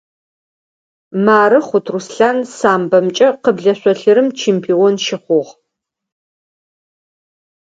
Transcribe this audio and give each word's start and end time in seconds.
Мары 1.25 1.59
Хъут 1.67 1.85
Руслъан 1.93 2.37
самбомкӀэ 2.57 3.29
къыблэ 3.43 3.73
шъолъырым 3.79 4.27
чемпион 4.39 4.93
щыхъугъ. 5.05 5.51